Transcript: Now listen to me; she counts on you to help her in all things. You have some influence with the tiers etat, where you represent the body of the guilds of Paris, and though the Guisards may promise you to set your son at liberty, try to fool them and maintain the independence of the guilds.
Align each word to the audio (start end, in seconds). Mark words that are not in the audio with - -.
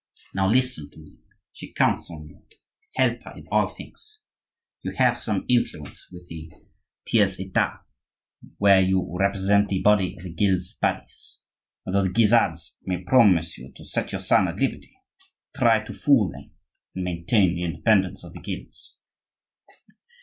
Now 0.33 0.47
listen 0.49 0.89
to 0.89 0.97
me; 0.97 1.17
she 1.51 1.73
counts 1.73 2.09
on 2.09 2.27
you 2.27 2.41
to 2.49 2.57
help 2.95 3.21
her 3.21 3.35
in 3.37 3.45
all 3.51 3.67
things. 3.69 4.23
You 4.81 4.93
have 4.95 5.15
some 5.15 5.45
influence 5.47 6.09
with 6.11 6.27
the 6.27 6.49
tiers 7.05 7.39
etat, 7.39 7.81
where 8.57 8.81
you 8.81 9.15
represent 9.19 9.69
the 9.69 9.79
body 9.79 10.17
of 10.17 10.23
the 10.23 10.33
guilds 10.33 10.71
of 10.71 10.81
Paris, 10.81 11.43
and 11.85 11.93
though 11.93 12.01
the 12.01 12.09
Guisards 12.09 12.75
may 12.83 13.03
promise 13.03 13.59
you 13.59 13.71
to 13.75 13.85
set 13.85 14.11
your 14.11 14.21
son 14.21 14.47
at 14.47 14.55
liberty, 14.57 14.97
try 15.55 15.83
to 15.83 15.93
fool 15.93 16.31
them 16.31 16.49
and 16.95 17.03
maintain 17.05 17.53
the 17.53 17.63
independence 17.63 18.23
of 18.23 18.33
the 18.33 18.41
guilds. 18.41 18.95